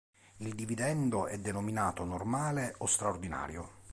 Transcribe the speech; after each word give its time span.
Il 0.37 0.55
dividendo 0.55 1.27
è 1.27 1.37
denominato 1.37 2.03
"normale" 2.05 2.73
o 2.79 2.87
"straordinario". 2.87 3.73